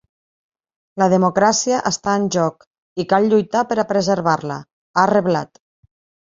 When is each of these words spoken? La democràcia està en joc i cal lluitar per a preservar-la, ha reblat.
La 1.01 1.07
democràcia 1.13 1.81
està 1.89 2.15
en 2.21 2.25
joc 2.35 2.65
i 3.03 3.05
cal 3.13 3.29
lluitar 3.35 3.63
per 3.73 3.79
a 3.85 3.87
preservar-la, 3.93 4.59
ha 4.95 5.05
reblat. 5.15 5.63